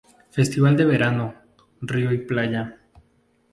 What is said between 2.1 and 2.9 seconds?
y Playa.